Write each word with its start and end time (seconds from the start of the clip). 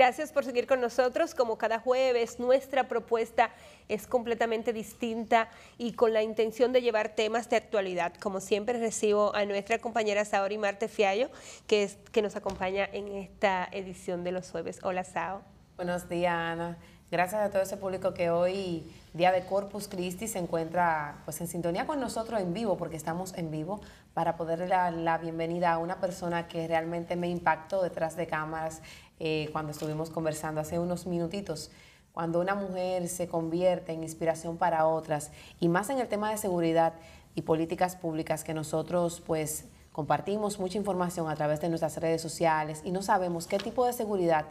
Gracias 0.00 0.32
por 0.32 0.46
seguir 0.46 0.66
con 0.66 0.80
nosotros. 0.80 1.34
Como 1.34 1.58
cada 1.58 1.78
jueves, 1.78 2.40
nuestra 2.40 2.88
propuesta 2.88 3.50
es 3.86 4.06
completamente 4.06 4.72
distinta 4.72 5.50
y 5.76 5.92
con 5.92 6.14
la 6.14 6.22
intención 6.22 6.72
de 6.72 6.80
llevar 6.80 7.10
temas 7.10 7.50
de 7.50 7.56
actualidad. 7.56 8.14
Como 8.14 8.40
siempre, 8.40 8.78
recibo 8.78 9.36
a 9.36 9.44
nuestra 9.44 9.78
compañera 9.78 10.24
Saori 10.24 10.56
Marte 10.56 10.88
Fiallo, 10.88 11.28
que, 11.66 11.82
es, 11.82 11.98
que 12.12 12.22
nos 12.22 12.34
acompaña 12.34 12.88
en 12.90 13.08
esta 13.08 13.68
edición 13.72 14.24
de 14.24 14.32
los 14.32 14.50
jueves. 14.50 14.78
Hola, 14.82 15.04
Sao. 15.04 15.42
Buenos 15.76 16.08
días, 16.08 16.32
Ana. 16.32 16.78
Gracias 17.10 17.42
a 17.42 17.50
todo 17.50 17.62
ese 17.62 17.76
público 17.76 18.14
que 18.14 18.30
hoy, 18.30 18.88
día 19.14 19.32
de 19.32 19.44
Corpus 19.44 19.88
Christi, 19.88 20.28
se 20.28 20.38
encuentra 20.38 21.22
pues 21.24 21.40
en 21.40 21.48
sintonía 21.48 21.84
con 21.84 21.98
nosotros 21.98 22.40
en 22.40 22.54
vivo, 22.54 22.76
porque 22.76 22.94
estamos 22.94 23.34
en 23.36 23.50
vivo, 23.50 23.80
para 24.14 24.36
poderle 24.36 24.68
dar 24.68 24.92
la 24.92 25.18
bienvenida 25.18 25.72
a 25.72 25.78
una 25.78 25.98
persona 25.98 26.46
que 26.46 26.68
realmente 26.68 27.16
me 27.16 27.28
impactó 27.28 27.82
detrás 27.82 28.14
de 28.14 28.28
cámaras 28.28 28.80
eh, 29.18 29.48
cuando 29.50 29.72
estuvimos 29.72 30.08
conversando 30.08 30.60
hace 30.60 30.78
unos 30.78 31.08
minutitos. 31.08 31.72
Cuando 32.12 32.38
una 32.38 32.54
mujer 32.54 33.08
se 33.08 33.26
convierte 33.26 33.90
en 33.90 34.04
inspiración 34.04 34.56
para 34.56 34.86
otras, 34.86 35.32
y 35.58 35.68
más 35.68 35.90
en 35.90 35.98
el 35.98 36.06
tema 36.06 36.30
de 36.30 36.36
seguridad 36.36 36.92
y 37.34 37.42
políticas 37.42 37.96
públicas 37.96 38.44
que 38.44 38.54
nosotros 38.54 39.20
pues 39.26 39.64
compartimos 39.90 40.60
mucha 40.60 40.78
información 40.78 41.28
a 41.28 41.34
través 41.34 41.60
de 41.60 41.70
nuestras 41.70 41.96
redes 41.96 42.22
sociales 42.22 42.82
y 42.84 42.92
no 42.92 43.02
sabemos 43.02 43.48
qué 43.48 43.58
tipo 43.58 43.84
de 43.84 43.92
seguridad 43.92 44.44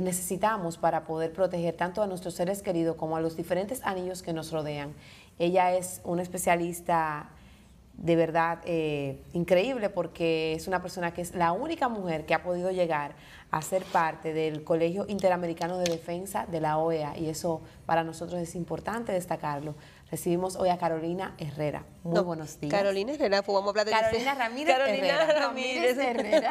necesitamos 0.00 0.78
para 0.78 1.04
poder 1.04 1.32
proteger 1.32 1.76
tanto 1.76 2.02
a 2.02 2.06
nuestros 2.06 2.34
seres 2.34 2.62
queridos 2.62 2.96
como 2.96 3.16
a 3.16 3.20
los 3.20 3.36
diferentes 3.36 3.82
anillos 3.84 4.22
que 4.22 4.32
nos 4.32 4.50
rodean. 4.50 4.94
Ella 5.38 5.74
es 5.74 6.00
una 6.04 6.22
especialista 6.22 7.28
de 7.94 8.16
verdad 8.16 8.60
eh, 8.64 9.22
increíble 9.32 9.90
porque 9.90 10.54
es 10.54 10.66
una 10.66 10.80
persona 10.80 11.12
que 11.12 11.20
es 11.20 11.34
la 11.34 11.52
única 11.52 11.88
mujer 11.88 12.24
que 12.24 12.34
ha 12.34 12.42
podido 12.42 12.70
llegar 12.70 13.14
a 13.50 13.60
ser 13.60 13.84
parte 13.84 14.32
del 14.32 14.64
Colegio 14.64 15.04
Interamericano 15.08 15.76
de 15.78 15.90
Defensa 15.90 16.46
de 16.46 16.60
la 16.60 16.78
OEA 16.78 17.18
y 17.18 17.28
eso 17.28 17.60
para 17.84 18.02
nosotros 18.02 18.40
es 18.40 18.54
importante 18.54 19.12
destacarlo. 19.12 19.74
Recibimos 20.12 20.56
hoy 20.56 20.68
a 20.68 20.76
Carolina 20.76 21.34
Herrera. 21.38 21.86
Muy 22.02 22.20
buenos 22.20 22.60
días. 22.60 22.70
Carolina 22.70 23.14
Herrera, 23.14 23.42
pues 23.42 23.54
vamos 23.54 23.68
a 23.68 23.70
hablar 23.70 23.86
de 23.86 23.92
Carolina 23.92 24.34
Ramírez 24.34 24.76
Carolina 24.76 25.06
Herrera. 25.06 25.40
Ramírez 25.40 25.96
Herrera. 25.98 26.50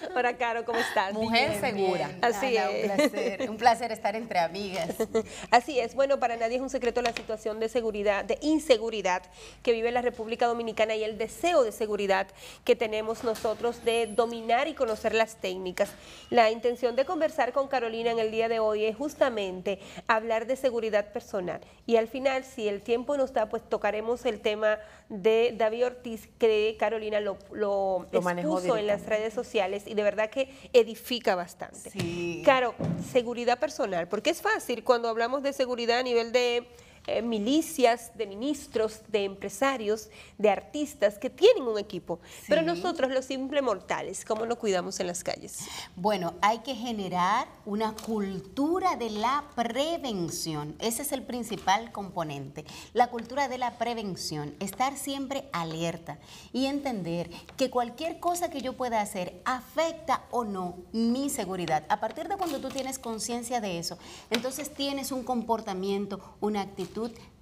Hola, 0.14 0.36
Caro, 0.36 0.64
¿cómo 0.64 0.78
estás? 0.78 1.12
Mujer 1.12 1.58
segura. 1.58 2.12
Así 2.20 2.56
Ana, 2.56 2.70
es. 2.70 2.84
Un 2.84 2.96
placer, 2.96 3.50
un 3.50 3.56
placer 3.56 3.90
estar 3.90 4.14
entre 4.14 4.38
amigas. 4.38 4.90
Así 5.50 5.80
es, 5.80 5.96
bueno, 5.96 6.20
para 6.20 6.36
nadie 6.36 6.56
es 6.56 6.62
un 6.62 6.70
secreto 6.70 7.02
la 7.02 7.12
situación 7.12 7.58
de 7.58 7.68
seguridad, 7.68 8.24
de 8.24 8.38
inseguridad 8.40 9.24
que 9.64 9.72
vive 9.72 9.90
la 9.90 10.02
República 10.02 10.46
Dominicana 10.46 10.94
y 10.94 11.02
el 11.02 11.18
deseo 11.18 11.64
de 11.64 11.72
seguridad 11.72 12.28
que 12.64 12.76
tenemos 12.76 13.24
nosotros 13.24 13.84
de 13.84 14.06
dominar 14.06 14.68
y 14.68 14.74
conocer 14.74 15.12
las 15.12 15.34
técnicas. 15.40 15.90
La 16.30 16.52
intención 16.52 16.94
de 16.94 17.04
conversar 17.04 17.52
con 17.52 17.66
Carolina 17.66 18.12
en 18.12 18.20
el 18.20 18.30
día 18.30 18.48
de 18.48 18.60
hoy 18.60 18.84
es 18.84 18.94
justamente 18.94 19.80
hablar 20.06 20.46
de 20.46 20.54
seguridad 20.54 21.12
personal 21.12 21.62
y 21.84 21.96
al 21.96 22.06
final, 22.06 22.44
si 22.44 22.68
el 22.68 22.80
tiempo 22.80 22.91
nos 22.98 23.32
da, 23.32 23.48
pues 23.48 23.62
tocaremos 23.68 24.24
el 24.24 24.40
tema 24.40 24.78
de 25.08 25.54
David 25.56 25.86
Ortiz, 25.86 26.28
que 26.38 26.76
Carolina 26.78 27.20
lo, 27.20 27.38
lo, 27.52 28.06
expuso 28.12 28.76
en 28.76 28.86
las 28.86 29.06
redes 29.06 29.34
sociales 29.34 29.84
y 29.86 29.94
de 29.94 30.02
verdad 30.02 30.30
que 30.30 30.48
edifica 30.72 31.34
bastante. 31.34 31.90
Sí. 31.90 32.42
Claro, 32.44 32.74
seguridad 33.12 33.58
personal, 33.58 34.08
porque 34.08 34.30
es 34.30 34.40
fácil 34.40 34.84
cuando 34.84 35.08
hablamos 35.08 35.42
de 35.42 35.52
seguridad 35.52 35.98
a 35.98 36.02
nivel 36.02 36.32
de 36.32 36.66
eh, 37.08 37.20
milicias, 37.20 38.16
de 38.16 38.26
ministros, 38.26 39.00
de 39.08 39.24
empresarios, 39.24 40.08
de 40.38 40.50
artistas 40.50 41.18
que 41.18 41.30
tienen 41.30 41.64
un 41.64 41.76
equipo. 41.76 42.20
Pero 42.48 42.62
nosotros, 42.62 43.10
los 43.10 43.24
simples 43.24 43.60
mortales, 43.60 44.24
¿cómo 44.24 44.46
nos 44.46 44.58
cuidamos 44.58 45.00
en 45.00 45.08
las 45.08 45.24
calles? 45.24 45.66
Bueno, 45.96 46.34
hay 46.40 46.60
que 46.60 46.76
generar 46.76 47.48
una 47.66 47.96
cultura 47.96 48.94
de 48.94 49.10
la 49.10 49.42
prevención. 49.56 50.76
Ese 50.78 51.02
es 51.02 51.10
el 51.10 51.24
principal 51.24 51.90
componente. 51.90 52.64
La 52.92 53.08
cultura 53.08 53.48
de 53.48 53.58
la 53.58 53.78
prevención. 53.78 54.54
Estar 54.60 54.96
siempre 54.96 55.48
alerta 55.52 56.18
y 56.52 56.66
entender 56.66 57.30
que 57.56 57.68
cualquier 57.68 58.20
cosa 58.20 58.48
que 58.48 58.60
yo 58.60 58.74
pueda 58.74 59.00
hacer 59.00 59.42
afecta 59.44 60.22
o 60.30 60.44
no 60.44 60.76
mi 60.92 61.30
seguridad. 61.30 61.84
A 61.88 61.98
partir 61.98 62.28
de 62.28 62.36
cuando 62.36 62.60
tú 62.60 62.68
tienes 62.68 63.00
conciencia 63.00 63.60
de 63.60 63.80
eso, 63.80 63.98
entonces 64.30 64.72
tienes 64.72 65.10
un 65.10 65.24
comportamiento, 65.24 66.20
una 66.40 66.60
actitud 66.60 66.91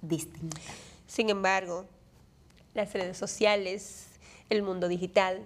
distinta. 0.01 0.59
Sin 1.07 1.29
embargo, 1.29 1.85
las 2.73 2.93
redes 2.93 3.17
sociales, 3.17 4.07
el 4.49 4.63
mundo 4.63 4.87
digital, 4.87 5.45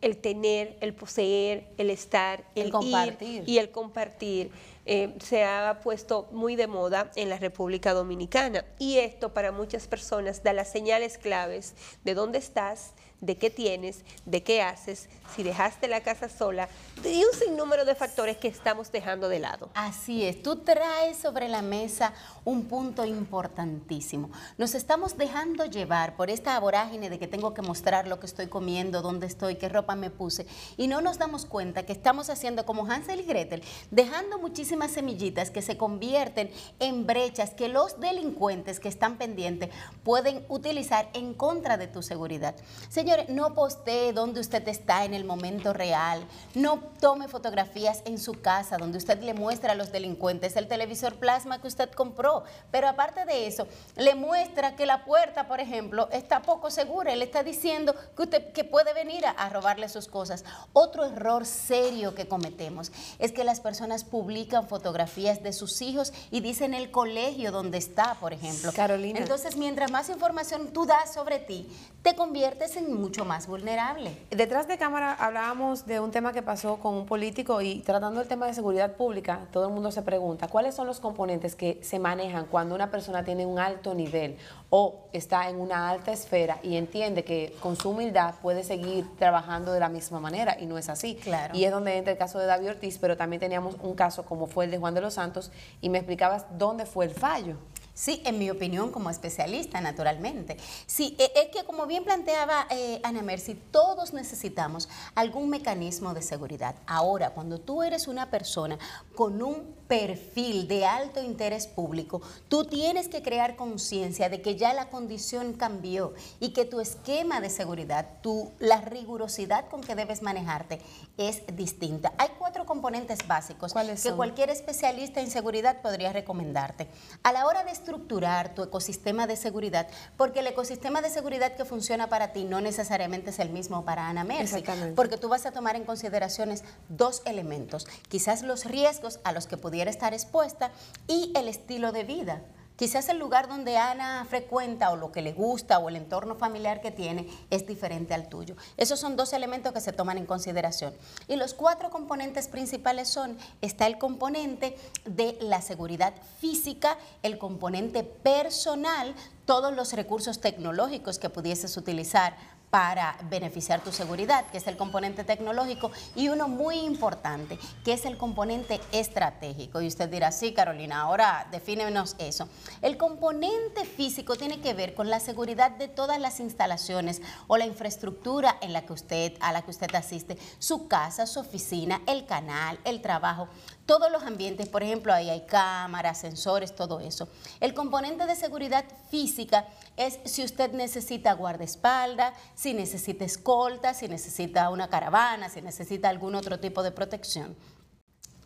el 0.00 0.16
tener, 0.16 0.76
el 0.80 0.94
poseer, 0.94 1.66
el 1.76 1.90
estar, 1.90 2.44
El 2.54 2.62
el, 2.62 2.66
ir 2.68 2.72
compartir. 2.72 3.44
y 3.46 3.58
el 3.58 3.70
compartir 3.70 4.50
eh, 4.92 5.14
se 5.22 5.44
ha 5.44 5.78
puesto 5.84 6.28
muy 6.32 6.56
de 6.56 6.66
moda 6.66 7.12
en 7.14 7.28
la 7.28 7.38
República 7.38 7.94
Dominicana. 7.94 8.64
Y 8.76 8.98
esto 8.98 9.32
para 9.32 9.52
muchas 9.52 9.86
personas 9.86 10.42
da 10.42 10.52
las 10.52 10.72
señales 10.72 11.16
claves 11.16 11.76
de 12.02 12.14
dónde 12.14 12.38
estás, 12.38 12.92
de 13.20 13.36
qué 13.36 13.50
tienes, 13.50 14.04
de 14.24 14.42
qué 14.42 14.62
haces, 14.62 15.08
si 15.36 15.42
dejaste 15.42 15.88
la 15.88 16.00
casa 16.00 16.28
sola, 16.28 16.68
y 17.04 17.22
un 17.22 17.38
sinnúmero 17.38 17.84
de 17.84 17.94
factores 17.94 18.38
que 18.38 18.48
estamos 18.48 18.90
dejando 18.90 19.28
de 19.28 19.38
lado. 19.38 19.70
Así 19.74 20.24
es, 20.24 20.42
tú 20.42 20.56
traes 20.56 21.18
sobre 21.18 21.48
la 21.48 21.62
mesa 21.62 22.14
un 22.44 22.64
punto 22.64 23.04
importantísimo. 23.04 24.30
Nos 24.56 24.74
estamos 24.74 25.18
dejando 25.18 25.66
llevar 25.66 26.16
por 26.16 26.30
esta 26.30 26.58
vorágine 26.58 27.10
de 27.10 27.18
que 27.18 27.28
tengo 27.28 27.52
que 27.52 27.62
mostrar 27.62 28.08
lo 28.08 28.18
que 28.18 28.26
estoy 28.26 28.46
comiendo, 28.46 29.02
dónde 29.02 29.26
estoy, 29.26 29.56
qué 29.56 29.68
ropa 29.68 29.94
me 29.94 30.10
puse, 30.10 30.46
y 30.76 30.88
no 30.88 31.02
nos 31.02 31.18
damos 31.18 31.44
cuenta 31.44 31.84
que 31.84 31.92
estamos 31.92 32.30
haciendo 32.30 32.64
como 32.64 32.86
Hansel 32.90 33.20
y 33.20 33.24
Gretel, 33.24 33.62
dejando 33.90 34.38
muchísimas 34.38 34.79
semillitas 34.88 35.50
que 35.50 35.62
se 35.62 35.76
convierten 35.76 36.50
en 36.78 37.06
brechas 37.06 37.50
que 37.50 37.68
los 37.68 38.00
delincuentes 38.00 38.80
que 38.80 38.88
están 38.88 39.16
pendientes 39.16 39.70
pueden 40.04 40.44
utilizar 40.48 41.08
en 41.12 41.34
contra 41.34 41.76
de 41.76 41.88
tu 41.88 42.02
seguridad. 42.02 42.54
Señores, 42.88 43.28
no 43.28 43.54
postee 43.54 44.12
dónde 44.12 44.40
usted 44.40 44.66
está 44.68 45.04
en 45.04 45.14
el 45.14 45.24
momento 45.24 45.72
real, 45.72 46.24
no 46.54 46.80
tome 47.00 47.28
fotografías 47.28 48.02
en 48.04 48.18
su 48.18 48.40
casa 48.40 48.76
donde 48.78 48.98
usted 48.98 49.20
le 49.22 49.34
muestra 49.34 49.72
a 49.72 49.74
los 49.74 49.92
delincuentes 49.92 50.56
el 50.56 50.68
televisor 50.68 51.16
plasma 51.16 51.60
que 51.60 51.68
usted 51.68 51.90
compró, 51.90 52.44
pero 52.70 52.88
aparte 52.88 53.24
de 53.24 53.46
eso, 53.46 53.66
le 53.96 54.14
muestra 54.14 54.76
que 54.76 54.86
la 54.86 55.04
puerta, 55.04 55.46
por 55.46 55.60
ejemplo, 55.60 56.08
está 56.12 56.42
poco 56.42 56.70
segura, 56.70 57.12
él 57.12 57.22
está 57.22 57.42
diciendo 57.42 57.94
que 58.16 58.22
usted 58.22 58.52
que 58.52 58.64
puede 58.64 58.92
venir 58.94 59.26
a, 59.26 59.30
a 59.30 59.48
robarle 59.48 59.88
sus 59.88 60.08
cosas. 60.08 60.44
Otro 60.72 61.04
error 61.04 61.46
serio 61.46 62.14
que 62.14 62.28
cometemos 62.28 62.92
es 63.18 63.32
que 63.32 63.44
las 63.44 63.60
personas 63.60 64.04
publican 64.04 64.66
fotografías 64.70 65.42
de 65.42 65.52
sus 65.52 65.82
hijos 65.82 66.12
y 66.30 66.40
dicen 66.40 66.74
el 66.74 66.92
colegio 66.92 67.50
donde 67.50 67.76
está, 67.76 68.14
por 68.20 68.32
ejemplo. 68.32 68.72
Carolina. 68.72 69.18
Entonces, 69.18 69.56
mientras 69.56 69.90
más 69.90 70.08
información 70.08 70.68
tú 70.72 70.86
das 70.86 71.12
sobre 71.12 71.40
ti, 71.40 71.68
te 72.02 72.14
conviertes 72.14 72.76
en 72.76 72.94
mucho 72.94 73.24
más 73.24 73.48
vulnerable. 73.48 74.16
Detrás 74.30 74.68
de 74.68 74.78
cámara 74.78 75.12
hablábamos 75.12 75.86
de 75.86 75.98
un 75.98 76.12
tema 76.12 76.32
que 76.32 76.42
pasó 76.42 76.78
con 76.78 76.94
un 76.94 77.04
político 77.04 77.60
y 77.60 77.80
tratando 77.80 78.20
el 78.20 78.28
tema 78.28 78.46
de 78.46 78.54
seguridad 78.54 78.94
pública, 78.94 79.48
todo 79.52 79.66
el 79.66 79.74
mundo 79.74 79.90
se 79.90 80.02
pregunta, 80.02 80.46
¿cuáles 80.46 80.74
son 80.76 80.86
los 80.86 81.00
componentes 81.00 81.56
que 81.56 81.80
se 81.82 81.98
manejan 81.98 82.46
cuando 82.46 82.74
una 82.74 82.90
persona 82.90 83.24
tiene 83.24 83.44
un 83.44 83.58
alto 83.58 83.92
nivel 83.94 84.38
o 84.70 85.08
está 85.12 85.48
en 85.48 85.60
una 85.60 85.90
alta 85.90 86.12
esfera 86.12 86.60
y 86.62 86.76
entiende 86.76 87.24
que 87.24 87.54
con 87.60 87.76
su 87.76 87.90
humildad 87.90 88.36
puede 88.40 88.62
seguir 88.62 89.04
trabajando 89.18 89.72
de 89.72 89.80
la 89.80 89.88
misma 89.88 90.20
manera 90.20 90.56
y 90.60 90.66
no 90.66 90.78
es 90.78 90.88
así? 90.88 91.16
Claro. 91.16 91.56
Y 91.56 91.64
es 91.64 91.72
donde 91.72 91.96
entra 91.96 92.12
el 92.12 92.18
caso 92.18 92.38
de 92.38 92.46
David 92.46 92.70
Ortiz, 92.70 92.98
pero 92.98 93.16
también 93.16 93.40
teníamos 93.40 93.74
un 93.82 93.94
caso 93.94 94.24
como 94.24 94.46
fue 94.46 94.66
el 94.66 94.70
de 94.70 94.78
Juan 94.78 94.94
de 94.94 95.00
los 95.00 95.14
Santos 95.14 95.50
y 95.80 95.88
me 95.88 95.98
explicabas 95.98 96.46
dónde 96.56 96.86
fue 96.86 97.04
el 97.04 97.10
fallo. 97.10 97.56
Sí, 97.92 98.22
en 98.24 98.38
mi 98.38 98.48
opinión 98.48 98.92
como 98.92 99.10
especialista, 99.10 99.80
naturalmente. 99.80 100.56
Sí, 100.86 101.16
e- 101.18 101.32
es 101.34 101.48
que 101.54 101.64
como 101.66 101.86
bien 101.86 102.02
planteaba 102.04 102.66
eh, 102.70 103.00
Ana 103.02 103.20
Mercy, 103.20 103.54
todos 103.54 104.14
necesitamos 104.14 104.88
algún 105.14 105.50
mecanismo 105.50 106.14
de 106.14 106.22
seguridad. 106.22 106.76
Ahora, 106.86 107.30
cuando 107.30 107.58
tú 107.58 107.82
eres 107.82 108.08
una 108.08 108.30
persona 108.30 108.78
con 109.14 109.42
un 109.42 109.79
perfil 109.90 110.68
de 110.68 110.86
alto 110.86 111.20
interés 111.20 111.66
público, 111.66 112.22
tú 112.46 112.64
tienes 112.64 113.08
que 113.08 113.22
crear 113.22 113.56
conciencia 113.56 114.28
de 114.28 114.40
que 114.40 114.54
ya 114.54 114.72
la 114.72 114.88
condición 114.88 115.52
cambió 115.54 116.14
y 116.38 116.50
que 116.50 116.64
tu 116.64 116.78
esquema 116.78 117.40
de 117.40 117.50
seguridad, 117.50 118.06
tu, 118.22 118.52
la 118.60 118.82
rigurosidad 118.82 119.68
con 119.68 119.80
que 119.80 119.96
debes 119.96 120.22
manejarte 120.22 120.78
es 121.18 121.42
distinta. 121.56 122.12
Hay 122.18 122.28
cuatro 122.38 122.66
componentes 122.66 123.26
básicos 123.26 123.72
¿Cuáles 123.72 124.00
que 124.00 124.10
son? 124.10 124.16
cualquier 124.16 124.50
especialista 124.50 125.20
en 125.20 125.28
seguridad 125.28 125.82
podría 125.82 126.12
recomendarte. 126.12 126.86
A 127.24 127.32
la 127.32 127.46
hora 127.46 127.64
de 127.64 127.72
estructurar 127.72 128.54
tu 128.54 128.62
ecosistema 128.62 129.26
de 129.26 129.34
seguridad, 129.34 129.88
porque 130.16 130.38
el 130.38 130.46
ecosistema 130.46 131.02
de 131.02 131.10
seguridad 131.10 131.56
que 131.56 131.64
funciona 131.64 132.08
para 132.08 132.32
ti 132.32 132.44
no 132.44 132.60
necesariamente 132.60 133.30
es 133.30 133.40
el 133.40 133.50
mismo 133.50 133.84
para 133.84 134.08
Ana 134.08 134.22
Mercy, 134.22 134.62
porque 134.94 135.16
tú 135.16 135.28
vas 135.28 135.46
a 135.46 135.50
tomar 135.50 135.74
en 135.74 135.82
consideraciones 135.82 136.62
dos 136.88 137.22
elementos, 137.24 137.88
quizás 138.08 138.42
los 138.42 138.66
riesgos 138.66 139.18
a 139.24 139.32
los 139.32 139.48
que 139.48 139.56
pudiera 139.56 139.79
estar 139.88 140.14
expuesta 140.14 140.70
y 141.06 141.32
el 141.34 141.48
estilo 141.48 141.92
de 141.92 142.04
vida. 142.04 142.42
Quizás 142.80 143.10
el 143.10 143.18
lugar 143.18 143.46
donde 143.46 143.76
Ana 143.76 144.24
frecuenta 144.24 144.90
o 144.90 144.96
lo 144.96 145.12
que 145.12 145.20
le 145.20 145.34
gusta 145.34 145.78
o 145.78 145.90
el 145.90 145.96
entorno 145.96 146.36
familiar 146.36 146.80
que 146.80 146.90
tiene 146.90 147.28
es 147.50 147.66
diferente 147.66 148.14
al 148.14 148.30
tuyo. 148.30 148.56
Esos 148.78 148.98
son 148.98 149.16
dos 149.16 149.34
elementos 149.34 149.74
que 149.74 149.82
se 149.82 149.92
toman 149.92 150.16
en 150.16 150.24
consideración. 150.24 150.94
Y 151.28 151.36
los 151.36 151.52
cuatro 151.52 151.90
componentes 151.90 152.48
principales 152.48 153.10
son, 153.10 153.36
está 153.60 153.86
el 153.86 153.98
componente 153.98 154.78
de 155.04 155.36
la 155.42 155.60
seguridad 155.60 156.14
física, 156.38 156.96
el 157.22 157.36
componente 157.36 158.02
personal, 158.02 159.14
todos 159.44 159.76
los 159.76 159.92
recursos 159.92 160.40
tecnológicos 160.40 161.18
que 161.18 161.28
pudieses 161.28 161.76
utilizar 161.76 162.34
para 162.70 163.16
beneficiar 163.28 163.82
tu 163.82 163.92
seguridad, 163.92 164.46
que 164.46 164.58
es 164.58 164.66
el 164.66 164.76
componente 164.76 165.24
tecnológico, 165.24 165.90
y 166.14 166.28
uno 166.28 166.48
muy 166.48 166.76
importante, 166.78 167.58
que 167.84 167.92
es 167.92 168.04
el 168.04 168.16
componente 168.16 168.80
estratégico. 168.92 169.80
Y 169.80 169.88
usted 169.88 170.08
dirá, 170.08 170.30
sí, 170.30 170.52
Carolina, 170.54 171.00
ahora 171.00 171.48
defínenos 171.50 172.14
eso. 172.18 172.48
El 172.80 172.96
componente 172.96 173.84
físico 173.84 174.36
tiene 174.36 174.60
que 174.60 174.74
ver 174.74 174.94
con 174.94 175.10
la 175.10 175.20
seguridad 175.20 175.72
de 175.72 175.88
todas 175.88 176.20
las 176.20 176.38
instalaciones 176.40 177.20
o 177.48 177.56
la 177.56 177.66
infraestructura 177.66 178.56
en 178.60 178.72
la 178.72 178.82
que 178.82 178.92
usted, 178.92 179.32
a 179.40 179.52
la 179.52 179.62
que 179.62 179.70
usted 179.70 179.92
asiste, 179.94 180.38
su 180.58 180.86
casa, 180.86 181.26
su 181.26 181.40
oficina, 181.40 182.00
el 182.06 182.24
canal, 182.24 182.78
el 182.84 183.02
trabajo 183.02 183.48
todos 183.90 184.12
los 184.12 184.22
ambientes, 184.22 184.68
por 184.68 184.84
ejemplo, 184.84 185.12
ahí 185.12 185.30
hay 185.30 185.40
cámaras, 185.40 186.18
sensores, 186.18 186.76
todo 186.76 187.00
eso. 187.00 187.26
El 187.58 187.74
componente 187.74 188.24
de 188.24 188.36
seguridad 188.36 188.84
física 189.10 189.66
es 189.96 190.20
si 190.26 190.44
usted 190.44 190.70
necesita 190.70 191.32
guardaespaldas, 191.32 192.32
si 192.54 192.72
necesita 192.72 193.24
escolta, 193.24 193.92
si 193.92 194.06
necesita 194.06 194.70
una 194.70 194.86
caravana, 194.86 195.48
si 195.48 195.60
necesita 195.60 196.08
algún 196.08 196.36
otro 196.36 196.60
tipo 196.60 196.84
de 196.84 196.92
protección. 196.92 197.56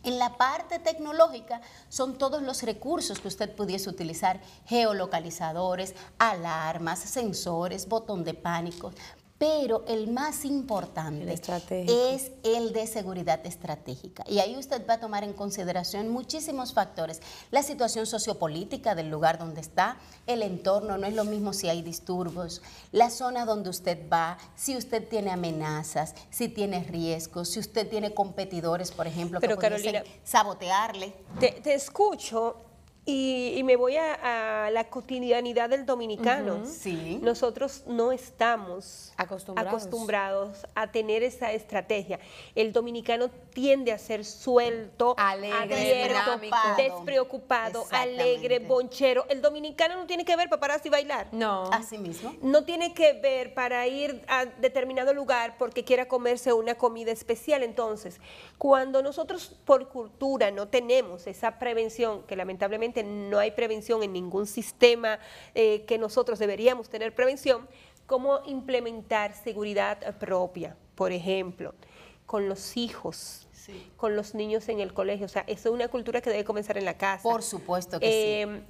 En 0.03 0.17
la 0.17 0.35
parte 0.35 0.79
tecnológica 0.79 1.61
son 1.89 2.17
todos 2.17 2.41
los 2.41 2.63
recursos 2.63 3.19
que 3.19 3.27
usted 3.27 3.55
pudiese 3.55 3.87
utilizar, 3.87 4.41
geolocalizadores, 4.65 5.93
alarmas, 6.17 6.97
sensores, 7.01 7.87
botón 7.87 8.23
de 8.23 8.33
pánico, 8.33 8.93
pero 9.37 9.83
el 9.87 10.09
más 10.09 10.45
importante 10.45 11.33
es 11.33 12.31
el 12.43 12.71
de 12.71 12.87
seguridad 12.87 13.45
estratégica. 13.45 14.23
Y 14.27 14.39
ahí 14.39 14.55
usted 14.55 14.87
va 14.87 14.93
a 14.93 14.99
tomar 14.99 15.25
en 15.25 15.33
consideración 15.33 16.09
muchísimos 16.09 16.73
factores. 16.73 17.21
La 17.51 17.61
situación 17.61 18.05
sociopolítica 18.05 18.95
del 18.95 19.09
lugar 19.09 19.37
donde 19.37 19.59
está, 19.59 19.97
el 20.25 20.41
entorno, 20.41 20.97
no 20.97 21.05
es 21.05 21.13
lo 21.13 21.25
mismo 21.25 21.51
si 21.51 21.67
hay 21.67 21.81
disturbios, 21.81 22.61
la 22.93 23.09
zona 23.09 23.45
donde 23.45 23.69
usted 23.69 24.09
va, 24.11 24.37
si 24.55 24.77
usted 24.77 25.05
tiene 25.05 25.31
amenazas, 25.31 26.15
si 26.29 26.47
tiene 26.47 26.83
riesgos, 26.83 27.49
si 27.49 27.59
usted 27.59 27.89
tiene 27.89 28.13
competidores, 28.13 28.91
por 28.91 29.05
ejemplo, 29.05 29.41
que 29.41 29.57
Carolina, 29.57 30.03
sabotearle. 30.23 31.13
Te, 31.39 31.51
te 31.51 31.73
escucho 31.73 32.55
y, 33.07 33.61
me 33.63 33.75
voy 33.75 33.97
a, 33.97 34.69
la 34.71 34.85
cotidianidad 34.85 35.69
del 35.69 35.85
dominicano. 35.85 36.65
sí. 36.65 37.19
Nosotros 37.21 37.83
no 37.85 38.11
estamos 38.11 39.13
acostumbrados. 39.15 40.65
a 40.73 40.91
tener 40.91 41.23
esa 41.23 41.51
estrategia. 41.51 42.19
El 42.55 42.73
dominicano 42.73 43.29
tiende 43.53 43.91
a 43.91 43.97
ser 43.97 44.25
suelto, 44.25 45.15
alegre, 45.17 46.11
despreocupado, 46.77 47.85
alegre, 47.91 48.59
bonchero. 48.59 49.25
El 49.29 49.41
dominicano 49.41 49.95
no 49.95 50.05
tiene 50.07 50.25
que 50.25 50.35
ver 50.35 50.49
para 50.49 50.59
pararse 50.59 50.87
y 50.87 50.91
bailar. 50.91 51.27
No. 51.31 51.69
Así 51.71 51.97
mismo. 51.97 52.35
No 52.41 52.65
tiene 52.65 52.93
que 52.93 53.13
ver 53.13 53.53
para 53.53 53.85
ir 53.87 54.23
a 54.27 54.45
determinado 54.45 55.13
lugar 55.13 55.55
porque 55.59 55.83
quiera 55.83 56.07
comerse 56.07 56.53
una 56.53 56.75
comida 56.75 57.11
especial. 57.11 57.61
Entonces, 57.63 58.19
cuando 58.57 59.03
nosotros 59.03 59.55
por 59.65 59.89
cultura 59.89 60.49
no 60.51 60.67
tenemos 60.67 61.27
esa 61.27 61.59
prevención, 61.59 62.23
que 62.23 62.35
lamentablemente 62.35 62.94
no 63.03 63.39
hay 63.39 63.51
prevención 63.51 64.03
en 64.03 64.13
ningún 64.13 64.45
sistema 64.47 65.19
eh, 65.53 65.85
que 65.85 65.97
nosotros 65.97 66.39
deberíamos 66.39 66.89
tener 66.89 67.13
prevención, 67.13 67.67
cómo 68.05 68.41
implementar 68.45 69.33
seguridad 69.33 70.17
propia, 70.17 70.75
por 70.95 71.11
ejemplo, 71.11 71.73
con 72.25 72.49
los 72.49 72.77
hijos, 72.77 73.47
con 73.97 74.15
los 74.15 74.35
niños 74.35 74.69
en 74.69 74.79
el 74.79 74.93
colegio. 74.93 75.25
O 75.25 75.29
sea, 75.29 75.43
eso 75.47 75.69
es 75.69 75.75
una 75.75 75.87
cultura 75.87 76.21
que 76.21 76.29
debe 76.29 76.43
comenzar 76.43 76.77
en 76.77 76.85
la 76.85 76.97
casa. 76.97 77.23
Por 77.23 77.43
supuesto 77.43 77.99
que 77.99 78.05
sí 78.05 78.41
em, 78.41 78.63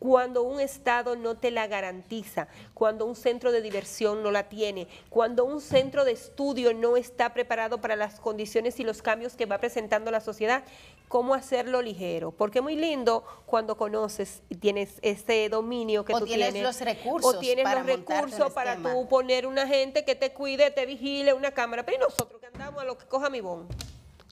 cuando 0.00 0.42
un 0.42 0.60
Estado 0.60 1.14
no 1.14 1.36
te 1.36 1.50
la 1.50 1.66
garantiza, 1.68 2.48
cuando 2.74 3.04
un 3.04 3.14
centro 3.14 3.52
de 3.52 3.60
diversión 3.60 4.22
no 4.22 4.30
la 4.32 4.48
tiene, 4.48 4.88
cuando 5.10 5.44
un 5.44 5.60
centro 5.60 6.04
de 6.04 6.12
estudio 6.12 6.74
no 6.74 6.96
está 6.96 7.34
preparado 7.34 7.80
para 7.82 7.96
las 7.96 8.18
condiciones 8.18 8.80
y 8.80 8.84
los 8.84 9.02
cambios 9.02 9.36
que 9.36 9.44
va 9.44 9.58
presentando 9.58 10.10
la 10.10 10.20
sociedad, 10.20 10.64
¿cómo 11.06 11.34
hacerlo 11.34 11.82
ligero? 11.82 12.30
Porque 12.32 12.60
es 12.60 12.62
muy 12.62 12.76
lindo 12.76 13.24
cuando 13.44 13.76
conoces 13.76 14.42
y 14.48 14.54
tienes 14.54 14.98
ese 15.02 15.50
dominio 15.50 16.04
que 16.04 16.14
o 16.14 16.20
tú 16.20 16.24
tienes. 16.24 16.62
los 16.62 16.80
recursos. 16.80 17.34
O 17.34 17.38
tienes 17.38 17.66
los 17.70 17.84
recursos 17.84 18.52
para 18.52 18.76
tú 18.76 19.06
poner 19.06 19.46
una 19.46 19.66
gente 19.66 20.06
que 20.06 20.14
te 20.14 20.32
cuide, 20.32 20.70
te 20.70 20.86
vigile, 20.86 21.34
una 21.34 21.50
cámara. 21.50 21.84
Pero 21.84 21.98
nosotros 22.08 22.40
que 22.40 22.46
andamos 22.46 22.80
a 22.80 22.86
lo 22.86 22.96
que 22.96 23.04
coja 23.04 23.28
mi 23.28 23.42
bon. 23.42 23.68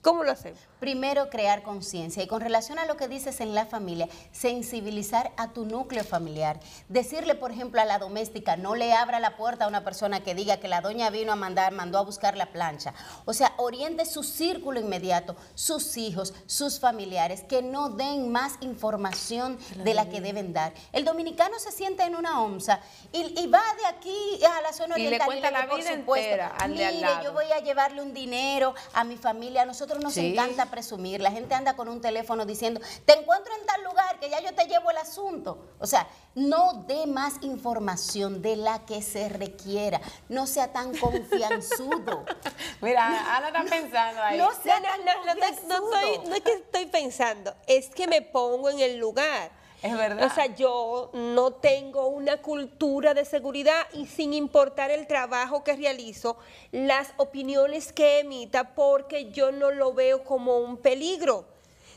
¿Cómo 0.01 0.23
lo 0.23 0.31
hacemos? 0.31 0.59
Primero, 0.79 1.29
crear 1.29 1.61
conciencia. 1.61 2.23
Y 2.23 2.27
con 2.27 2.39
relación 2.39 2.79
a 2.79 2.85
lo 2.85 2.95
que 2.95 3.09
dices 3.09 3.41
en 3.41 3.53
la 3.53 3.65
familia, 3.65 4.07
sensibilizar 4.31 5.33
a 5.35 5.51
tu 5.51 5.65
núcleo 5.65 6.05
familiar. 6.05 6.59
Decirle, 6.87 7.35
por 7.35 7.51
ejemplo, 7.51 7.81
a 7.81 7.85
la 7.85 7.99
doméstica, 7.99 8.55
no 8.55 8.75
le 8.75 8.93
abra 8.93 9.19
la 9.19 9.35
puerta 9.35 9.65
a 9.65 9.67
una 9.67 9.83
persona 9.83 10.23
que 10.23 10.35
diga 10.35 10.57
que 10.57 10.69
la 10.69 10.79
doña 10.79 11.09
vino 11.09 11.33
a 11.33 11.35
mandar, 11.35 11.73
mandó 11.73 11.97
a 11.97 12.03
buscar 12.03 12.37
la 12.37 12.45
plancha. 12.45 12.93
O 13.25 13.33
sea, 13.33 13.53
oriente 13.57 14.05
su 14.05 14.23
círculo 14.23 14.79
inmediato, 14.79 15.35
sus 15.53 15.97
hijos, 15.97 16.33
sus 16.45 16.79
familiares, 16.79 17.43
que 17.43 17.61
no 17.61 17.89
den 17.89 18.31
más 18.31 18.53
información 18.61 19.59
de 19.83 19.93
la 19.93 20.07
que 20.07 20.21
deben 20.21 20.53
dar. 20.53 20.73
El 20.93 21.03
dominicano 21.03 21.59
se 21.59 21.73
siente 21.73 22.03
en 22.03 22.15
una 22.15 22.41
onza 22.41 22.79
y, 23.11 23.47
va 23.47 23.63
de 23.77 23.85
aquí 23.87 24.39
a 24.45 24.61
la 24.61 24.71
zona 24.71 24.95
oriental. 24.95 25.13
Y 25.13 25.19
le 25.19 25.25
cuenta 25.25 25.51
la 25.51 25.75
vida 25.75 25.91
entera 25.91 26.55
al 26.57 26.71
Mire, 26.71 27.09
yo 27.23 27.33
voy 27.33 27.51
a 27.51 27.59
llevarle 27.59 28.01
un 28.01 28.13
dinero 28.13 28.73
a 28.93 29.03
mi 29.03 29.17
familia, 29.17 29.63
a 29.63 29.65
nosotros 29.65 29.88
nos 29.97 30.15
encanta 30.17 30.67
presumir. 30.67 31.21
La 31.21 31.31
gente 31.31 31.55
anda 31.55 31.75
con 31.75 31.89
un 31.89 32.01
teléfono 32.01 32.45
diciendo, 32.45 32.79
te 33.05 33.13
encuentro 33.13 33.51
en 33.59 33.65
tal 33.65 33.83
lugar, 33.83 34.19
que 34.19 34.29
ya 34.29 34.41
yo 34.41 34.53
te 34.53 34.65
llevo 34.65 34.91
el 34.91 34.97
asunto. 34.97 35.57
O 35.79 35.87
sea, 35.87 36.07
no 36.35 36.85
dé 36.87 37.07
más 37.07 37.35
información 37.41 38.41
de 38.43 38.57
la 38.57 38.85
que 38.85 39.01
se 39.01 39.29
requiera. 39.29 40.01
No 40.27 40.45
sea 40.45 40.71
tan 40.71 40.95
confianzudo. 40.95 42.25
Mira, 42.81 43.35
Ana 43.35 43.47
está 43.47 43.63
pensando 43.63 44.21
ahí. 44.21 44.37
No, 44.37 44.51
sea 44.61 44.79
no 44.79 46.35
es 46.35 46.41
que 46.41 46.53
estoy 46.53 46.85
pensando, 46.85 47.55
es 47.65 47.89
que 47.89 48.07
me 48.07 48.21
pongo 48.21 48.69
en 48.69 48.79
el 48.79 48.97
lugar. 48.97 49.58
Es 49.81 49.97
verdad. 49.97 50.25
O 50.25 50.33
sea, 50.33 50.53
yo 50.55 51.09
no 51.13 51.51
tengo 51.51 52.07
una 52.07 52.41
cultura 52.41 53.13
de 53.13 53.23
seguridad 53.23 53.87
y 53.93 54.07
sin 54.07 54.33
importar 54.33 54.91
el 54.91 55.07
trabajo 55.07 55.63
que 55.63 55.75
realizo, 55.75 56.37
las 56.71 57.13
opiniones 57.17 57.93
que 57.93 58.19
emita, 58.19 58.75
porque 58.75 59.31
yo 59.31 59.51
no 59.51 59.71
lo 59.71 59.93
veo 59.93 60.23
como 60.23 60.57
un 60.57 60.77
peligro. 60.77 61.45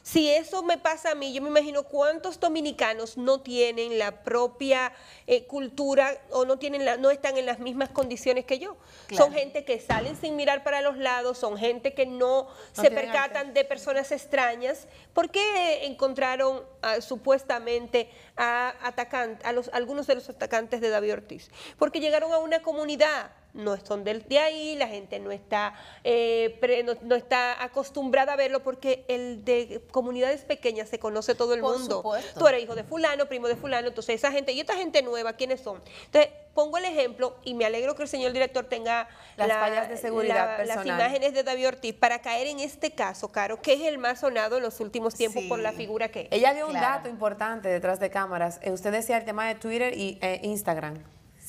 Si 0.02 0.28
eso 0.28 0.64
me 0.64 0.78
pasa 0.78 1.12
a 1.12 1.14
mí, 1.14 1.32
yo 1.32 1.40
me 1.40 1.49
imagino 1.49 1.85
cuántos 1.85 2.40
dominicanos 2.40 3.16
no 3.16 3.40
tienen 3.40 3.99
la 3.99 4.25
propia 4.25 4.92
eh, 5.28 5.47
cultura 5.47 6.18
o 6.30 6.44
no, 6.44 6.59
tienen 6.59 6.85
la, 6.85 6.97
no 6.97 7.11
están 7.11 7.37
en 7.37 7.47
las 7.47 7.61
mismas 7.61 7.90
condiciones 7.90 8.44
que 8.44 8.59
yo. 8.59 8.76
Son 9.16 9.32
gente 9.32 9.64
que 9.64 9.78
salen 9.78 10.16
sin 10.16 10.35
mirar 10.35 10.64
para 10.64 10.80
los 10.80 10.99
lados, 10.99 11.38
son 11.38 11.56
gente 11.56 11.94
que 11.94 12.04
no, 12.06 12.49
se 12.73 12.90
percatan 12.90 13.54
de 13.54 13.64
personas 13.64 14.11
extrañas. 14.11 14.88
¿Por 15.14 15.30
qué 15.30 15.87
encontraron 15.87 16.62
ah, 16.82 17.00
supuestamente 17.00 18.11
a, 18.37 18.75
atacantes, 18.82 19.47
a 19.47 19.52
los, 19.52 19.68
algunos 19.73 20.09
de 20.09 20.16
los 20.16 20.28
atacantes 20.28 20.80
de 20.80 20.88
David 20.88 21.12
Ortiz? 21.12 21.50
Porque 21.78 22.00
llegaron 22.00 22.32
a 22.32 22.38
una 22.38 22.61
comunidad 22.61 23.30
no 23.54 23.76
son 23.85 24.04
de, 24.04 24.38
ahí, 24.38 24.76
la 24.76 24.88
gente 24.88 25.18
no 25.18 25.30
está, 25.30 25.75
eh, 26.04 26.59
no, 27.02 27.14
está 27.14 27.62
acostumbrada 27.62 28.32
a 28.32 28.37
verlo 28.37 28.62
porque 28.62 29.04
el 29.09 29.44
de 29.44 29.82
comunidades 29.90 30.42
pequeñas 30.42 30.88
se 30.88 30.99
conoce 30.99 31.35
todo 31.35 31.54
el 31.54 31.61
Por 31.61 31.78
mundo. 31.78 31.97
Supuesto. 31.97 32.40
Tú 32.40 32.49
eres 32.49 32.62
hijo 32.62 32.75
de 32.75 32.85
fulano, 32.85 33.26
primo 33.26 33.49
de 33.49 33.56
fulano, 33.56 33.88
entonces 33.88 34.16
esa 34.16 34.32
gente, 34.32 34.52
y 34.52 34.61
esta 34.61 34.75
gente 34.75 35.02
nueva, 35.02 35.35
¿quiénes 35.35 35.61
son? 35.61 35.82
Entonces, 36.06 36.32
pongo 36.54 36.78
el 36.78 36.85
ejemplo 36.85 37.37
y 37.44 37.54
me 37.54 37.64
alegro 37.64 37.94
que 37.94 38.02
el 38.02 38.09
señor 38.09 38.32
director 38.32 38.64
tenga 38.64 39.09
las 39.37 39.88
de 39.88 39.97
seguridad 39.97 40.64
las 40.64 40.85
imágenes 40.85 41.35
de 41.35 41.42
David 41.42 41.68
Ortiz 41.68 41.94
para 41.94 42.21
caer 42.21 42.47
en 42.47 42.61
este 42.61 42.92
caso, 42.92 43.28
Caro, 43.28 43.61
que 43.61 43.75
es 43.75 43.82
el 43.82 43.99
más 43.99 44.21
sonado 44.21 44.56
en 44.56 44.62
los 44.62 44.80
últimos 44.80 45.14
tiempos 45.14 45.44
por 45.44 45.59
la 45.59 45.73
figura 45.73 46.09
que 46.09 46.28
Ella 46.30 46.54
dio 46.54 46.66
un 46.66 46.75
dato 46.75 47.09
importante 47.09 47.68
detrás 47.68 48.00
de 48.00 48.11
cámaras. 48.11 48.61
Eh, 48.62 48.71
usted 48.71 48.92
decía 48.92 49.16
el 49.16 49.25
tema 49.25 49.47
de 49.49 49.54
Twitter 49.54 49.97
y 49.97 50.18
eh, 50.21 50.40
Instagram. 50.42 51.02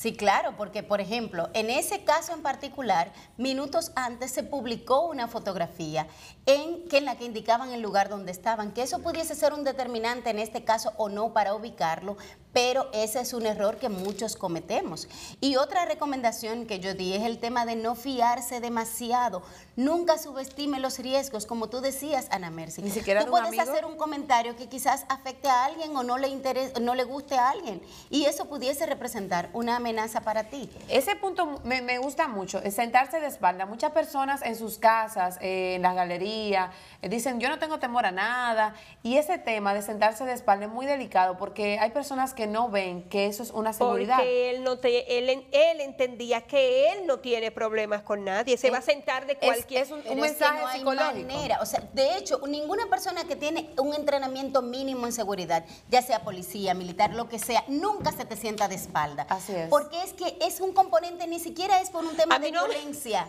Sí, 0.04 0.14
claro, 0.14 0.52
porque 0.58 0.82
por 0.82 1.00
ejemplo, 1.00 1.48
en 1.54 1.70
ese 1.70 2.04
caso 2.04 2.34
en 2.34 2.42
particular, 2.42 3.10
minutos 3.38 3.90
antes 3.96 4.32
se 4.32 4.42
publicó 4.42 5.06
una 5.06 5.28
fotografía 5.28 6.06
en, 6.44 6.84
en 6.92 7.06
la 7.06 7.16
que 7.16 7.24
indicaban 7.24 7.72
el 7.72 7.80
lugar 7.80 8.10
donde 8.10 8.30
estaban, 8.30 8.72
que 8.72 8.82
eso 8.82 8.98
pudiese 8.98 9.34
ser 9.34 9.54
un 9.54 9.64
determinante 9.64 10.28
en 10.28 10.40
este 10.40 10.62
caso 10.62 10.92
o 10.98 11.08
no 11.08 11.32
para 11.32 11.54
ubicarlo, 11.54 12.18
pero 12.54 12.88
ese 12.92 13.20
es 13.20 13.34
un 13.34 13.44
error 13.44 13.76
que 13.76 13.90
muchos 13.90 14.36
cometemos. 14.36 15.08
Y 15.40 15.56
otra 15.56 15.84
recomendación 15.84 16.66
que 16.66 16.78
yo 16.78 16.94
di 16.94 17.12
es 17.12 17.24
el 17.24 17.38
tema 17.38 17.66
de 17.66 17.76
no 17.76 17.96
fiarse 17.96 18.60
demasiado. 18.60 19.42
Nunca 19.76 20.18
subestime 20.18 20.78
los 20.78 21.00
riesgos, 21.00 21.46
como 21.46 21.68
tú 21.68 21.80
decías, 21.80 22.28
Ana 22.30 22.50
Mercy. 22.50 22.80
Ni 22.80 22.90
siquiera 22.90 23.24
tú 23.24 23.32
puedes 23.32 23.58
hacer 23.58 23.84
un 23.84 23.96
comentario 23.96 24.54
que 24.54 24.68
quizás 24.68 25.04
afecte 25.08 25.48
a 25.48 25.64
alguien 25.64 25.96
o 25.96 26.04
no 26.04 26.16
le 26.16 26.28
interese, 26.28 26.80
no 26.80 26.94
le 26.94 27.02
guste 27.02 27.34
a 27.36 27.50
alguien, 27.50 27.82
y 28.08 28.26
eso 28.26 28.44
pudiese 28.44 28.86
representar 28.86 29.50
una 29.52 29.76
amenaza 29.76 30.20
para 30.20 30.44
ti. 30.44 30.70
Ese 30.88 31.16
punto 31.16 31.60
me, 31.64 31.98
gusta 31.98 32.28
mucho, 32.28 32.62
es 32.62 32.74
sentarse 32.74 33.18
de 33.18 33.26
espalda. 33.26 33.66
Muchas 33.66 33.90
personas 33.90 34.42
en 34.42 34.54
sus 34.54 34.78
casas, 34.78 35.38
en 35.40 35.82
las 35.82 35.96
galerías, 35.96 36.70
eh, 37.02 37.08
dicen 37.08 37.40
yo 37.40 37.48
no 37.48 37.58
tengo 37.58 37.80
temor 37.80 38.06
a 38.06 38.12
nada, 38.12 38.74
y 39.02 39.16
ese 39.16 39.38
tema 39.38 39.74
de 39.74 39.82
sentarse 39.82 40.24
de 40.24 40.34
espalda 40.34 40.66
es 40.66 40.72
muy 40.72 40.86
delicado 40.86 41.36
porque 41.36 41.80
hay 41.80 41.90
personas 41.90 42.32
que 42.32 42.43
no 42.46 42.68
ven 42.68 43.08
que 43.08 43.26
eso 43.26 43.42
es 43.42 43.50
una 43.50 43.72
seguridad. 43.72 44.16
Porque 44.16 44.50
él, 44.50 44.62
no 44.62 44.78
te, 44.78 45.18
él, 45.18 45.46
él 45.52 45.80
entendía 45.80 46.42
que 46.42 46.92
él 46.92 47.06
no 47.06 47.18
tiene 47.20 47.50
problemas 47.50 48.02
con 48.02 48.24
nadie, 48.24 48.56
se 48.56 48.70
va 48.70 48.78
a 48.78 48.82
sentar 48.82 49.26
de 49.26 49.36
cualquier... 49.36 49.82
Es, 49.82 49.90
un, 49.90 50.02
mensaje 50.20 50.62
no 50.62 50.72
psicológico. 50.72 51.26
Manera. 51.26 51.58
O 51.60 51.66
sea, 51.66 51.80
de 51.92 52.16
hecho, 52.16 52.40
ninguna 52.46 52.86
persona 52.86 53.24
que 53.24 53.36
tiene 53.36 53.70
un 53.78 53.94
entrenamiento 53.94 54.62
mínimo 54.62 55.06
en 55.06 55.12
seguridad, 55.12 55.64
ya 55.88 56.02
sea 56.02 56.22
policía, 56.22 56.74
militar, 56.74 57.14
lo 57.14 57.28
que 57.28 57.38
sea, 57.38 57.64
nunca 57.68 58.12
se 58.12 58.24
te 58.24 58.36
sienta 58.36 58.68
de 58.68 58.74
espalda. 58.74 59.26
Así 59.28 59.54
es. 59.54 59.68
Porque 59.68 60.02
es 60.02 60.12
que 60.12 60.38
es 60.40 60.60
un 60.60 60.72
componente, 60.72 61.26
ni 61.26 61.38
siquiera 61.38 61.80
es 61.80 61.90
por 61.90 62.04
un 62.04 62.16
tema 62.16 62.38
de 62.38 62.50
violencia. 62.50 63.28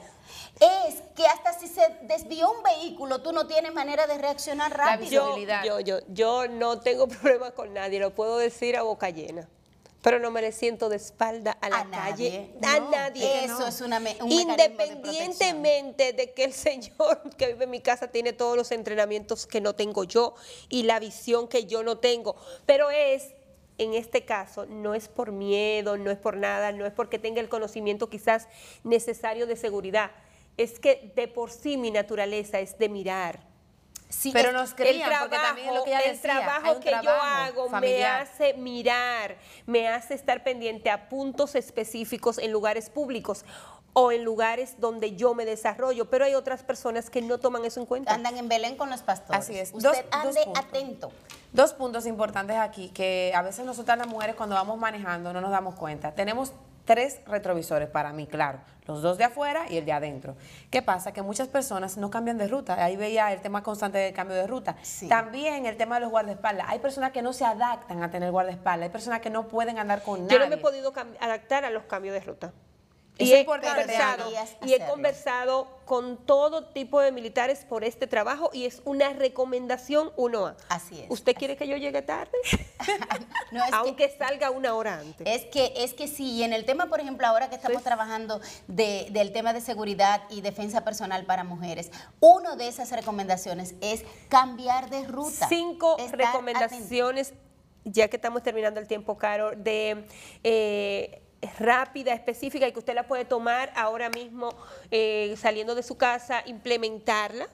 Es 0.60 1.03
que 1.15 1.25
hasta 1.27 1.53
si 1.53 1.67
se 1.67 1.81
desvió 2.03 2.50
un 2.50 2.63
vehículo, 2.63 3.22
tú 3.22 3.31
no 3.31 3.45
tienes 3.45 3.74
manera 3.74 4.07
de 4.07 4.17
reaccionar 4.17 4.75
rápido. 4.75 5.38
Yo, 5.38 5.79
yo, 5.81 6.00
yo, 6.07 6.48
no 6.48 6.79
tengo 6.79 7.07
problema 7.22 7.51
con 7.51 7.74
nadie, 7.74 8.00
lo 8.00 8.12
puedo 8.12 8.38
decir 8.38 8.75
a 8.77 8.84
boca 8.84 9.05
llena 9.10 9.50
pero 10.06 10.20
no 10.20 10.30
me 10.30 10.40
le 10.40 10.52
siento 10.52 10.88
de 10.88 10.98
espalda 10.98 11.58
a 11.62 11.68
la 11.68 11.90
calle, 11.90 12.52
a 12.62 12.80
nadie. 12.80 13.46
Eso 13.46 13.66
es 13.66 13.82
una 13.82 13.98
un 14.22 14.32
Independientemente 14.32 16.14
de, 16.14 16.32
que 16.32 16.44
el 16.44 16.54
señor 16.54 17.22
que 17.36 17.48
vive 17.48 17.64
en 17.64 17.72
mi 17.72 17.82
casa 17.82 18.10
tiene 18.10 18.32
todos 18.32 18.56
los 18.56 18.72
entrenamientos 18.72 19.48
que 19.48 19.62
no 19.62 19.74
tengo 19.74 20.04
yo 20.04 20.36
y 20.70 20.84
la 20.84 21.00
visión 21.00 21.48
que 21.48 21.66
yo 21.66 21.82
no 21.82 21.98
tengo, 21.98 22.36
pero 22.68 22.92
es 22.92 23.34
en 23.80 23.96
este 23.96 24.26
caso 24.26 24.68
no 24.68 24.94
es 24.94 25.08
por 25.08 25.32
miedo, 25.32 25.98
no 25.98 26.12
es 26.12 26.20
por 26.20 26.38
nada, 26.38 26.72
no 26.72 26.86
es 26.86 26.94
porque 26.94 27.18
tenga 27.18 27.42
el 27.42 27.50
conocimiento 27.50 28.08
quizás 28.08 28.48
necesario 28.84 29.48
de 29.48 29.56
seguridad, 29.56 30.12
es 30.56 30.80
que 30.80 31.14
de 31.16 31.28
por 31.28 31.50
sí 31.50 31.78
mi 31.78 31.90
naturaleza 31.90 32.60
es 32.60 32.78
de 32.78 32.90
mirar, 32.90 33.55
pero 34.34 34.51
nos 34.51 34.74
crían, 34.74 34.95
el 34.95 35.03
trabajo, 35.03 35.29
también 35.29 35.74
lo 35.74 35.84
que 35.84 35.89
ella 35.91 36.01
el 36.01 36.19
trabajo 36.19 36.79
que 36.79 36.91
yo 37.03 37.12
hago 37.12 37.69
me 37.69 38.05
hace 38.05 38.53
mirar, 38.55 39.38
me 39.65 39.88
hace 39.88 40.13
estar 40.13 40.43
pendiente 40.43 40.89
a 40.89 41.10
puntos 41.10 41.55
específicos 41.55 42.38
en 42.38 42.51
lugares 42.51 42.89
públicos 42.89 43.45
o 43.98 44.12
en 44.12 44.25
lugares 44.25 44.75
donde 44.79 45.15
yo 45.15 45.34
me 45.34 45.45
desarrollo, 45.45 46.10
pero 46.10 46.25
hay 46.25 46.36
otras 46.36 46.63
personas 46.63 47.10
que 47.10 47.22
no 47.22 47.38
toman 47.38 47.63
eso 47.63 47.79
en 47.79 47.86
cuenta. 47.86 48.13
Andan 48.13 48.38
en 48.38 48.50
Belén 48.50 48.75
con 48.75 48.89
los 48.89 49.01
pastores. 49.01 49.41
Así 49.41 49.57
es. 49.57 49.72
Usted 49.74 50.05
ande 50.12 50.41
atento. 50.53 51.12
Dos 51.53 51.74
puntos 51.74 52.05
importantes 52.05 52.57
aquí 52.57 52.89
que 52.89 53.31
a 53.34 53.41
veces 53.41 53.65
nosotras 53.65 53.98
las 53.98 54.07
mujeres 54.07 54.36
cuando 54.36 54.55
vamos 54.55 54.77
manejando 54.77 55.31
no 55.31 55.39
nos 55.39 55.51
damos 55.51 55.75
cuenta. 55.75 56.13
Tenemos 56.13 56.51
tres 56.86 57.20
retrovisores 57.25 57.89
para 57.89 58.13
mí, 58.13 58.27
claro, 58.27 58.60
los 58.88 59.01
dos 59.01 59.18
de 59.18 59.24
afuera 59.24 59.65
y 59.70 59.77
el 59.77 59.86
de 59.86 59.92
adentro. 59.92 60.36
¿Qué 60.70 60.82
pasa? 60.82 61.12
Que 61.12 61.22
muchas 61.22 61.48
personas 61.48 61.98
no 61.98 62.10
cambian 62.10 62.38
de 62.38 62.48
ruta. 62.48 62.82
Ahí 62.84 62.96
veía 62.96 63.34
el 63.34 63.42
tema 63.42 63.63
constante 63.63 63.98
del 63.98 64.13
cambio 64.13 64.38
de 64.38 64.46
ruta. 64.46 64.75
También 65.10 65.65
el 65.65 65.75
tema 65.75 65.96
de 65.96 66.01
los 66.01 66.12
guardaespaldas. 66.12 66.68
Hay 66.70 66.80
personas 66.80 67.12
que 67.12 67.22
no 67.22 67.34
se 67.34 67.46
adaptan 67.46 68.04
a 68.04 68.12
tener 68.12 68.32
guardaespaldas, 68.32 68.88
hay 68.88 68.92
personas 68.92 69.22
que 69.22 69.30
no 69.30 69.48
pueden 69.48 69.80
andar 69.80 70.04
con 70.04 70.22
nadie. 70.22 70.38
Yo 70.38 70.44
no 70.44 70.50
me 70.50 70.56
he 70.56 70.60
podido 70.60 70.94
adaptar 71.20 71.65
a 71.65 71.70
los 71.72 71.84
cambios 71.84 72.13
de 72.13 72.22
ruta 72.22 72.54
y 73.18 73.34
he, 73.34 73.46
conversado, 73.46 74.30
y 74.65 74.74
he 74.74 74.86
conversado 74.86 75.68
con 75.86 76.18
todo 76.18 76.65
tipo 76.65 77.00
de 77.00 77.12
militares 77.12 77.65
por 77.68 77.84
este 77.84 78.08
trabajo 78.08 78.50
y 78.51 78.65
es 78.65 78.82
una 78.86 79.13
recomendación 79.13 80.12
uno 80.18 80.48
a. 80.48 80.56
Así 80.70 81.01
es. 81.01 81.08
¿Usted 81.10 81.36
quiere 81.36 81.56
que 81.56 81.68
yo 81.68 81.77
llegue 81.77 82.01
tarde? 82.01 82.32
Aunque 83.72 84.10
salga 84.10 84.50
una 84.50 84.74
hora 84.74 85.00
antes. 85.00 85.25
Es 85.27 85.46
que, 85.46 85.74
es 85.77 85.94
que 85.94 86.08
sí, 86.08 86.32
y 86.32 86.44
en 86.44 86.54
el 86.54 86.65
tema, 86.65 86.88
por 86.88 87.00
ejemplo, 87.00 87.27
ahora 87.27 87.50
que 87.50 87.56
estamos 87.56 87.84
trabajando 87.84 88.42
del 88.68 89.32
tema 89.32 89.54
de 89.54 89.62
seguridad 89.62 90.24
y 90.30 90.42
defensa 90.42 90.84
personal 90.84 91.25
para 91.25 91.44
mujeres, 91.44 91.92
una 92.20 92.56
de 92.56 92.68
esas 92.68 92.92
recomendaciones 92.92 93.75
es 93.82 94.04
cambiar 94.30 94.89
de 94.89 95.06
ruta. 95.06 95.48
Cinco 95.48 95.98
recomendaciones, 96.12 97.34
ya 97.84 98.08
que 98.08 98.15
estamos 98.15 98.42
terminando 98.42 98.80
el 98.80 98.88
tiempo, 98.88 99.18
Caro, 99.18 99.51
de... 99.51 100.06
Eh, 100.44 101.22
rápida, 101.60 102.14
específica 102.14 102.68
y 102.68 102.72
que 102.72 102.80
usted 102.80 102.96
la 102.96 103.08
puede 103.08 103.25
tomar 103.25 103.72
ahora 103.75 104.10
mismo 104.10 104.50
eh, 104.92 105.36
saliendo 105.38 105.75
de 105.75 105.84
su 105.84 105.98
casa, 105.98 106.44
implementarla. 106.46 107.48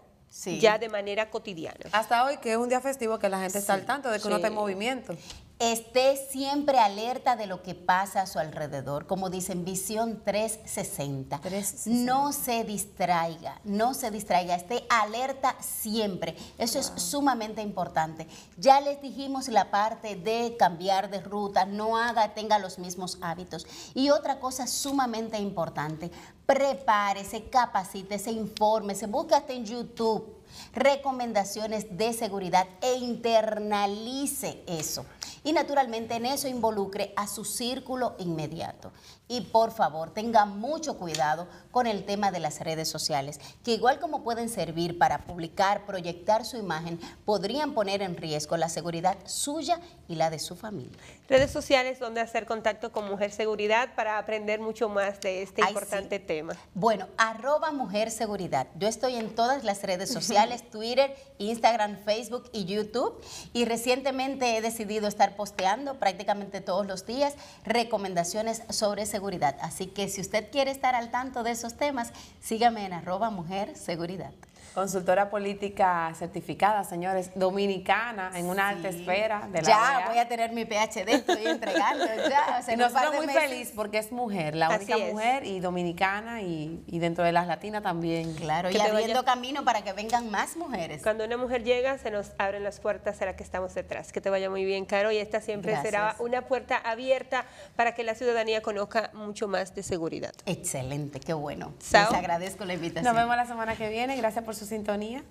ya 0.59 0.77
de 0.77 0.87
manera 0.87 1.29
cotidiana. 1.29 1.89
Hasta 1.91 2.23
hoy, 2.23 2.37
que 2.37 2.51
es 2.51 2.57
un 2.57 2.69
día 2.69 2.79
festivo, 2.79 3.19
que 3.19 3.27
la 3.27 3.41
gente 3.41 3.57
está 3.57 3.73
al 3.73 3.85
tanto 3.85 4.09
de 4.09 4.19
que 4.19 4.27
uno 4.27 4.37
está 4.37 4.47
en 4.47 4.53
movimiento 4.53 5.13
esté 5.61 6.17
siempre 6.17 6.79
alerta 6.79 7.35
de 7.35 7.45
lo 7.45 7.61
que 7.61 7.75
pasa 7.75 8.21
a 8.21 8.25
su 8.25 8.39
alrededor, 8.39 9.05
como 9.05 9.29
dicen, 9.29 9.63
visión 9.63 10.23
360. 10.25 11.39
No 11.85 12.33
se 12.33 12.63
distraiga, 12.63 13.61
no 13.63 13.93
se 13.93 14.09
distraiga, 14.09 14.55
esté 14.55 14.83
alerta 14.89 15.55
siempre. 15.59 16.35
Eso 16.57 16.79
es 16.79 16.91
sumamente 16.95 17.61
importante. 17.61 18.27
Ya 18.57 18.81
les 18.81 19.03
dijimos 19.03 19.49
la 19.49 19.69
parte 19.69 20.15
de 20.15 20.55
cambiar 20.57 21.11
de 21.11 21.21
ruta, 21.21 21.65
no 21.65 21.95
haga, 21.95 22.33
tenga 22.33 22.57
los 22.57 22.79
mismos 22.79 23.19
hábitos. 23.21 23.67
Y 23.93 24.09
otra 24.09 24.39
cosa 24.39 24.65
sumamente 24.65 25.37
importante, 25.37 26.09
prepárese, 26.47 27.49
capacítese, 27.49 28.31
infórmese, 28.31 29.05
búscate 29.05 29.53
en 29.53 29.65
YouTube 29.65 30.40
recomendaciones 30.73 31.97
de 31.97 32.13
seguridad 32.13 32.67
e 32.81 32.95
internalice 32.95 34.63
eso. 34.67 35.05
Y 35.43 35.53
naturalmente 35.53 36.15
en 36.15 36.25
eso 36.25 36.47
involucre 36.47 37.13
a 37.15 37.27
su 37.27 37.45
círculo 37.45 38.15
inmediato. 38.19 38.91
Y 39.31 39.39
por 39.39 39.71
favor, 39.71 40.09
tenga 40.09 40.43
mucho 40.43 40.97
cuidado 40.97 41.47
con 41.71 41.87
el 41.87 42.03
tema 42.03 42.31
de 42.31 42.41
las 42.41 42.59
redes 42.59 42.89
sociales, 42.89 43.39
que 43.63 43.71
igual 43.71 43.97
como 43.97 44.25
pueden 44.25 44.49
servir 44.49 44.97
para 44.97 45.19
publicar, 45.19 45.85
proyectar 45.85 46.43
su 46.43 46.57
imagen, 46.57 46.99
podrían 47.23 47.73
poner 47.73 48.01
en 48.01 48.17
riesgo 48.17 48.57
la 48.57 48.67
seguridad 48.67 49.17
suya 49.25 49.79
y 50.09 50.15
la 50.15 50.29
de 50.29 50.37
su 50.37 50.57
familia. 50.57 50.91
Redes 51.29 51.49
sociales 51.49 51.97
donde 51.97 52.19
hacer 52.19 52.45
contacto 52.45 52.91
con 52.91 53.07
Mujer 53.07 53.31
Seguridad 53.31 53.95
para 53.95 54.17
aprender 54.17 54.59
mucho 54.59 54.89
más 54.89 55.21
de 55.21 55.43
este 55.43 55.61
importante 55.61 56.19
tema. 56.19 56.57
Bueno, 56.73 57.07
arroba 57.17 57.71
Mujer 57.71 58.11
Seguridad. 58.11 58.67
Yo 58.77 58.89
estoy 58.89 59.15
en 59.15 59.33
todas 59.33 59.63
las 59.63 59.81
redes 59.83 60.09
sociales, 60.11 60.69
Twitter, 60.69 61.15
Instagram, 61.37 62.03
Facebook 62.03 62.49
y 62.51 62.65
YouTube. 62.65 63.17
Y 63.53 63.63
recientemente 63.63 64.57
he 64.57 64.61
decidido 64.61 65.07
estar 65.07 65.37
posteando 65.37 65.99
prácticamente 65.99 66.59
todos 66.59 66.85
los 66.85 67.05
días 67.05 67.35
recomendaciones 67.63 68.63
sobre 68.69 69.05
seguridad 69.05 69.20
Así 69.61 69.87
que 69.87 70.09
si 70.09 70.21
usted 70.21 70.51
quiere 70.51 70.71
estar 70.71 70.95
al 70.95 71.11
tanto 71.11 71.43
de 71.43 71.51
esos 71.51 71.75
temas, 71.75 72.11
sígame 72.41 72.85
en 72.85 72.93
arroba 72.93 73.29
mujer 73.29 73.75
seguridad. 73.75 74.31
Consultora 74.73 75.29
política 75.29 76.13
certificada, 76.15 76.83
señores, 76.83 77.31
dominicana, 77.35 78.31
en 78.35 78.45
una 78.45 78.69
alta 78.69 78.87
esfera 78.87 79.47
de 79.51 79.61
la 79.61 79.67
Ya, 79.67 80.05
voy 80.07 80.17
a 80.17 80.27
tener 80.27 80.53
mi 80.53 80.65
PhD, 80.65 81.09
estoy 81.09 81.45
entregando 81.45 82.05
ya. 82.29 82.61
y 82.71 82.77
nosotros 82.77 83.15
muy 83.15 83.27
feliz 83.27 83.73
porque 83.75 83.97
es 83.97 84.11
mujer, 84.11 84.55
la 84.55 84.69
única 84.69 84.97
mujer 84.97 85.45
y 85.45 85.59
dominicana 85.59 86.41
y, 86.41 86.83
dentro 86.87 87.23
de 87.23 87.31
las 87.31 87.47
latinas 87.47 87.83
también. 87.83 88.33
Claro, 88.35 88.69
y 88.69 88.79
abriendo 88.79 89.25
camino 89.25 89.65
para 89.65 89.81
que 89.81 89.93
vengan 89.93 90.29
más 90.29 90.55
mujeres. 90.55 91.01
Cuando 91.03 91.25
una 91.25 91.37
mujer 91.37 91.63
llega, 91.63 91.97
se 91.97 92.11
nos 92.11 92.31
abren 92.37 92.63
las 92.63 92.79
puertas 92.79 93.21
a 93.21 93.25
la 93.25 93.35
que 93.35 93.43
estamos 93.43 93.73
detrás. 93.73 94.11
Que 94.11 94.21
te 94.21 94.29
vaya 94.29 94.49
muy 94.49 94.63
bien, 94.63 94.85
Caro, 94.85 95.11
y 95.11 95.17
esta 95.17 95.41
siempre 95.41 95.79
será 95.81 96.15
una 96.19 96.43
puerta 96.43 96.77
abierta 96.77 97.45
para 97.75 97.93
que 97.93 98.03
la 98.03 98.15
ciudadanía 98.15 98.61
conozca 98.61 99.09
mucho 99.13 99.47
más 99.47 99.75
de 99.75 99.83
seguridad. 99.83 100.33
Excelente, 100.45 101.19
qué 101.19 101.33
bueno. 101.33 101.73
Les 101.79 101.93
agradezco 101.93 102.65
la 102.65 102.73
invitación. 102.73 103.03
Nos 103.03 103.21
vemos 103.21 103.35
la 103.35 103.45
semana 103.45 103.75
que 103.75 103.89
viene. 103.89 104.15
Gracias 104.15 104.45
por 104.51 104.57
su 104.57 104.65
sintonía. 104.65 105.23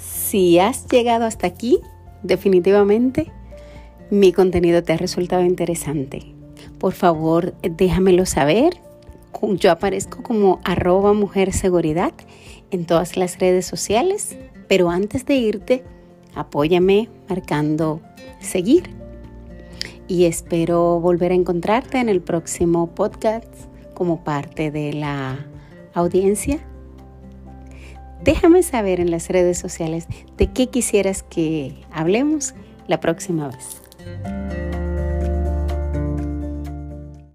Si 0.00 0.58
has 0.58 0.86
llegado 0.88 1.26
hasta 1.26 1.46
aquí, 1.46 1.78
definitivamente 2.22 3.30
mi 4.10 4.32
contenido 4.32 4.82
te 4.82 4.94
ha 4.94 4.96
resultado 4.96 5.42
interesante. 5.42 6.22
Por 6.78 6.94
favor, 6.94 7.52
déjamelo 7.60 8.24
saber. 8.24 8.80
Yo 9.42 9.72
aparezco 9.72 10.22
como 10.22 10.60
arroba 10.64 11.12
mujer 11.12 11.52
seguridad 11.52 12.12
en 12.70 12.84
todas 12.84 13.16
las 13.16 13.38
redes 13.38 13.66
sociales 13.66 14.36
pero 14.70 14.88
antes 14.88 15.26
de 15.26 15.34
irte, 15.34 15.82
apóyame 16.32 17.08
marcando 17.28 18.00
seguir. 18.38 18.94
y 20.06 20.26
espero 20.26 21.00
volver 21.00 21.32
a 21.32 21.34
encontrarte 21.34 21.98
en 21.98 22.08
el 22.08 22.20
próximo 22.20 22.88
podcast 22.94 23.52
como 23.94 24.22
parte 24.22 24.70
de 24.70 24.92
la 24.92 25.46
audiencia. 25.94 26.60
Déjame 28.22 28.62
saber 28.62 29.00
en 29.00 29.10
las 29.10 29.28
redes 29.28 29.58
sociales 29.58 30.06
de 30.36 30.52
qué 30.52 30.68
quisieras 30.68 31.24
que 31.24 31.74
hablemos 31.92 32.54
la 32.86 33.00
próxima 33.00 33.48
vez. 33.48 34.69